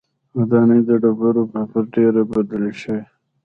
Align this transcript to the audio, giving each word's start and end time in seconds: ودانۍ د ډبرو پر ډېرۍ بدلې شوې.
ودانۍ 0.37 0.79
د 0.87 0.89
ډبرو 1.01 1.43
پر 1.69 1.83
ډېرۍ 1.93 2.23
بدلې 2.31 2.73
شوې. 2.81 3.01